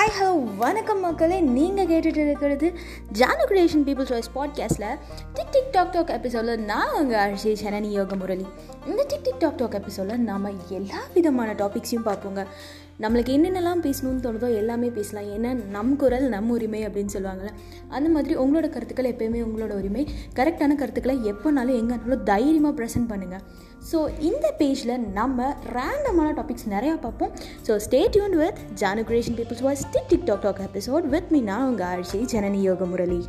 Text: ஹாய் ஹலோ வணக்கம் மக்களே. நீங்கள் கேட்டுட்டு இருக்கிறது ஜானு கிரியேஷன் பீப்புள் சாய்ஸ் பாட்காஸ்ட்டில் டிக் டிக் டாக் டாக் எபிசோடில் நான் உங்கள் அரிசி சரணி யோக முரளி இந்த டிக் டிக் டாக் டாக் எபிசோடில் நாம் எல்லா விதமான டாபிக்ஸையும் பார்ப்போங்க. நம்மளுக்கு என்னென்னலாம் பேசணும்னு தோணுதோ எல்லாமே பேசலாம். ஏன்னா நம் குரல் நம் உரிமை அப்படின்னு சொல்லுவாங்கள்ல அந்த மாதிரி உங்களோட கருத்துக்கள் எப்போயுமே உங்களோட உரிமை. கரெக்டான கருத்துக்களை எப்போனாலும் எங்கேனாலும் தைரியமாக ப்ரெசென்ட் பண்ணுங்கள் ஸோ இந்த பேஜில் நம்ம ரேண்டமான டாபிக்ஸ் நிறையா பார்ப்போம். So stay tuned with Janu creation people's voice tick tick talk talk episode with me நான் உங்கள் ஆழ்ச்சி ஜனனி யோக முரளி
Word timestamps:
ஹாய் 0.00 0.22
ஹலோ 0.22 0.56
வணக்கம் 0.56 1.00
மக்களே. 1.00 1.40
நீங்கள் 1.40 1.86
கேட்டுட்டு 1.86 2.16
இருக்கிறது 2.16 2.72
ஜானு 3.12 3.44
கிரியேஷன் 3.48 3.84
பீப்புள் 3.86 4.10
சாய்ஸ் 4.10 4.30
பாட்காஸ்ட்டில் 4.34 4.98
டிக் 5.34 5.50
டிக் 5.50 5.70
டாக் 5.70 5.90
டாக் 5.90 6.08
எபிசோடில் 6.08 6.60
நான் 6.60 6.92
உங்கள் 6.92 7.18
அரிசி 7.18 7.52
சரணி 7.52 7.90
யோக 7.90 8.16
முரளி 8.16 8.46
இந்த 8.86 9.04
டிக் 9.08 9.22
டிக் 9.22 9.38
டாக் 9.38 9.56
டாக் 9.56 9.72
எபிசோடில் 9.72 10.20
நாம் 10.20 10.58
எல்லா 10.68 10.96
விதமான 11.14 11.52
டாபிக்ஸையும் 11.52 12.04
பார்ப்போங்க. 12.04 12.46
நம்மளுக்கு 13.02 13.34
என்னென்னலாம் 13.36 13.82
பேசணும்னு 13.86 14.24
தோணுதோ 14.24 14.48
எல்லாமே 14.60 14.88
பேசலாம். 14.98 15.28
ஏன்னா 15.36 15.50
நம் 15.76 15.92
குரல் 16.02 16.26
நம் 16.34 16.50
உரிமை 16.56 16.80
அப்படின்னு 16.86 17.14
சொல்லுவாங்கள்ல 17.16 17.52
அந்த 17.96 18.08
மாதிரி 18.14 18.34
உங்களோட 18.42 18.68
கருத்துக்கள் 18.74 19.10
எப்போயுமே 19.12 19.40
உங்களோட 19.46 19.72
உரிமை. 19.80 20.04
கரெக்டான 20.38 20.76
கருத்துக்களை 20.82 21.16
எப்போனாலும் 21.32 21.78
எங்கேனாலும் 21.80 22.26
தைரியமாக 22.32 22.74
ப்ரெசென்ட் 22.80 23.10
பண்ணுங்கள் 23.12 23.44
ஸோ 23.90 23.98
இந்த 24.30 24.46
பேஜில் 24.58 24.94
நம்ம 25.18 25.38
ரேண்டமான 25.76 26.28
டாபிக்ஸ் 26.38 26.68
நிறையா 26.74 26.96
பார்ப்போம். 27.06 27.32
So 27.66 27.78
stay 27.86 28.00
tuned 28.16 28.36
with 28.42 28.60
Janu 28.82 29.04
creation 29.10 29.38
people's 29.38 29.64
voice 29.68 29.84
tick 29.94 30.10
tick 30.12 30.28
talk 30.30 30.44
talk 30.46 30.62
episode 30.68 31.06
with 31.14 31.30
me 31.36 31.40
நான் 31.50 31.68
உங்கள் 31.70 31.88
ஆழ்ச்சி 31.92 32.20
ஜனனி 32.34 32.60
யோக 32.68 32.84
முரளி 32.92 33.20